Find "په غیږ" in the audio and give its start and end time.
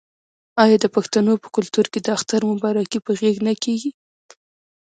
3.05-3.37